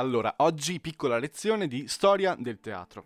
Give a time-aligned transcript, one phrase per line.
[0.00, 3.04] Allora, oggi piccola lezione di storia del teatro.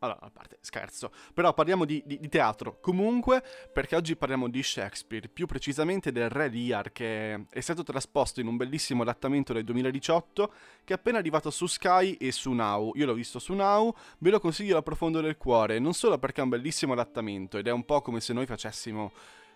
[0.00, 4.62] Allora, a parte scherzo, però parliamo di, di, di, teatro comunque perché oggi parliamo di
[4.62, 9.64] Shakespeare, più precisamente del Re Lear che è stato trasposto in un bellissimo adattamento del
[9.64, 10.52] 2018
[10.84, 12.92] che è appena arrivato su Sky e su Now.
[12.96, 16.42] Io l'ho visto su Now, ve lo consiglio da profondo del cuore, non solo perché
[16.42, 19.12] è un bellissimo adattamento ed è un po' come se noi facessimo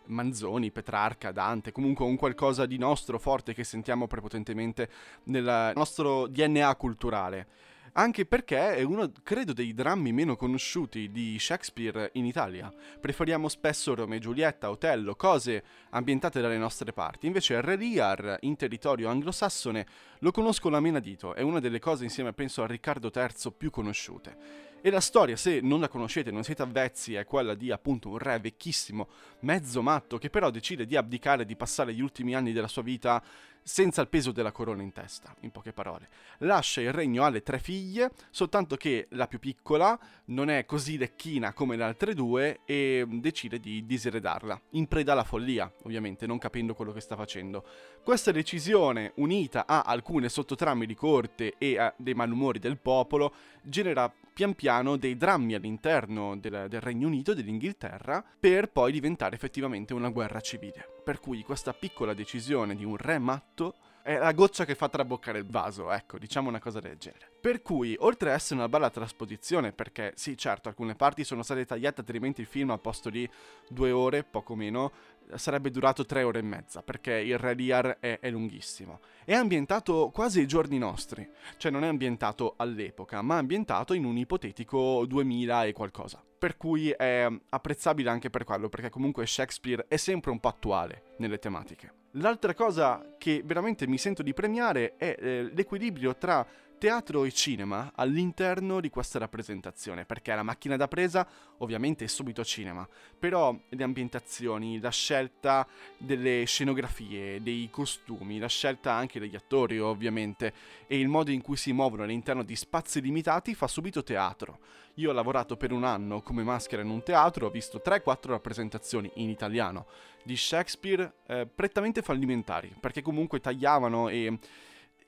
[0.08, 4.88] Manzoni, Petrarca, Dante, comunque un qualcosa di nostro forte che sentiamo prepotentemente
[5.24, 7.46] nel nostro DNA culturale.
[7.92, 12.72] Anche perché è uno, credo, dei drammi meno conosciuti di Shakespeare in Italia.
[13.00, 17.26] Preferiamo spesso Romeo e Giulietta, Otello, cose ambientate dalle nostre parti.
[17.26, 19.86] Invece Re Lear, in territorio anglosassone,
[20.20, 23.70] lo conosco la mena dito, è una delle cose insieme, penso, a Riccardo III più
[23.70, 24.66] conosciute.
[24.80, 28.18] E la storia, se non la conoscete, non siete avvezzi, è quella di appunto un
[28.18, 29.08] re vecchissimo,
[29.40, 33.20] mezzo matto, che però decide di abdicare, di passare gli ultimi anni della sua vita
[33.60, 36.08] senza il peso della corona in testa, in poche parole.
[36.38, 41.52] Lascia il regno alle tre figlie, soltanto che la più piccola non è così lecchina
[41.52, 46.74] come le altre due e decide di diseredarla, in preda alla follia, ovviamente, non capendo
[46.74, 47.62] quello che sta facendo.
[48.02, 54.10] Questa decisione, unita a alcune sottotrame di corte e a dei malumori del popolo, genera
[54.38, 60.10] pian piano dei drammi all'interno del, del Regno Unito dell'Inghilterra per poi diventare effettivamente una
[60.10, 61.00] guerra civile.
[61.02, 65.40] Per cui questa piccola decisione di un re matto è la goccia che fa traboccare
[65.40, 67.28] il vaso, ecco, diciamo una cosa del genere.
[67.40, 71.66] Per cui, oltre ad essere una bella trasposizione, perché sì, certo, alcune parti sono state
[71.66, 73.28] tagliate, altrimenti il film a posto di
[73.68, 74.92] due ore, poco meno,
[75.34, 79.00] sarebbe durato tre ore e mezza, perché il Re Lear è, è, lunghissimo.
[79.24, 84.16] È ambientato quasi ai giorni nostri, cioè non è ambientato all'epoca, ma ambientato in un
[84.16, 86.22] ipotetico 2000 e qualcosa.
[86.38, 91.14] Per cui è apprezzabile anche per quello, perché comunque Shakespeare è sempre un po' attuale
[91.18, 91.92] nelle tematiche.
[92.12, 96.46] L'altra cosa che veramente mi sento di premiare è eh, l'equilibrio tra
[96.78, 101.26] teatro e cinema all'interno di questa rappresentazione, perché la macchina da presa
[101.58, 105.66] ovviamente è subito cinema, però le ambientazioni, la scelta
[105.98, 110.52] delle scenografie, dei costumi, la scelta anche degli attori ovviamente
[110.86, 114.60] e il modo in cui si muovono all'interno di spazi limitati fa subito teatro.
[114.94, 119.10] Io ho lavorato per un anno come maschera in un teatro, ho visto 3-4 rappresentazioni
[119.14, 119.86] in italiano
[120.24, 124.38] di Shakespeare eh, prettamente fallimentari, perché comunque tagliavano e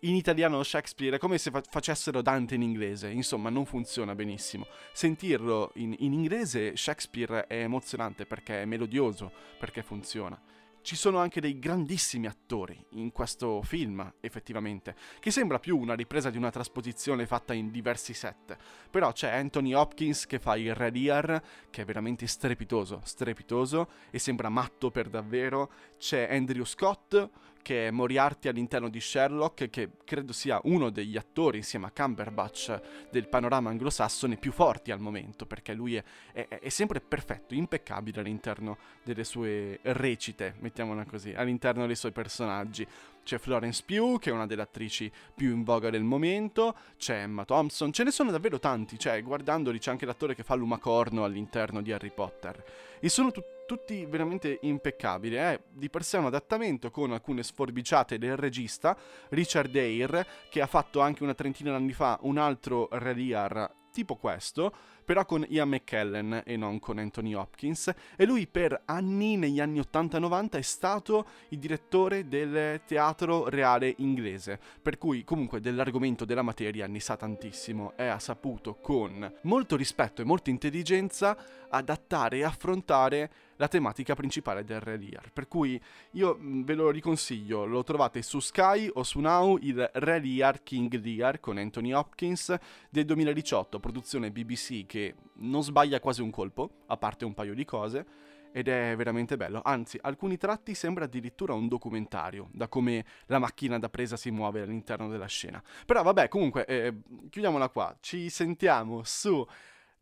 [0.01, 4.67] in italiano Shakespeare è come se fa- facessero Dante in inglese, insomma non funziona benissimo.
[4.93, 10.41] Sentirlo in, in inglese Shakespeare è emozionante perché è melodioso, perché funziona.
[10.83, 16.31] Ci sono anche dei grandissimi attori in questo film, effettivamente, che sembra più una ripresa
[16.31, 18.57] di una trasposizione fatta in diversi set.
[18.91, 24.19] Però c'è Anthony Hopkins che fa il Red Ear, che è veramente strepitoso, strepitoso, e
[24.19, 25.71] sembra matto per davvero.
[25.99, 27.29] C'è Andrew Scott,
[27.63, 33.09] che è Moriarty all'interno di Sherlock, che credo sia uno degli attori insieme a Cumberbatch
[33.11, 38.21] del panorama anglosassone più forti al momento, perché lui è, è, è sempre perfetto, impeccabile
[38.21, 42.87] all'interno delle sue recite mettiamola così, all'interno dei suoi personaggi.
[43.23, 47.45] C'è Florence Pugh, che è una delle attrici più in voga del momento, c'è Emma
[47.45, 51.83] Thompson, ce ne sono davvero tanti, cioè guardandoli c'è anche l'attore che fa l'umacorno all'interno
[51.83, 52.65] di Harry Potter.
[52.99, 55.37] E sono tutti tutti veramente impeccabili.
[55.37, 58.97] È di per sé un adattamento con alcune sforbiciate del regista
[59.29, 64.73] Richard Eyre, che ha fatto anche una trentina d'anni fa un altro Reliar tipo questo,
[65.05, 69.79] però con Ian McKellen e non con Anthony Hopkins, e lui per anni, negli anni
[69.79, 76.89] 80-90, è stato il direttore del teatro reale inglese, per cui comunque dell'argomento della materia
[76.89, 81.37] ne sa tantissimo e ha saputo con molto rispetto e molta intelligenza
[81.69, 85.31] adattare e affrontare la tematica principale del Re Lear.
[85.33, 85.81] Per cui
[86.13, 90.99] io ve lo riconsiglio, lo trovate su Sky o su Now, il Re Lear King
[90.99, 92.57] Lear con Anthony Hopkins
[92.89, 97.67] del 2018, produzione BBC che non sbaglia quasi un colpo, a parte un paio di
[97.67, 98.07] cose
[98.51, 99.61] ed è veramente bello.
[99.63, 104.63] Anzi, alcuni tratti sembra addirittura un documentario, da come la macchina da presa si muove
[104.63, 105.63] all'interno della scena.
[105.85, 106.95] Però vabbè, comunque, eh,
[107.29, 107.95] chiudiamola qua.
[108.01, 109.47] Ci sentiamo su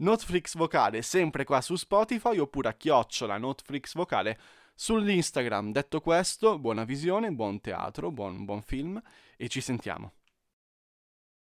[0.00, 4.38] Notflix Vocale sempre qua su Spotify oppure a chiocciola Notflix Vocale
[4.74, 5.72] sull'Instagram.
[5.72, 9.00] Detto questo, buona visione, buon teatro, buon, buon film
[9.36, 10.17] e ci sentiamo.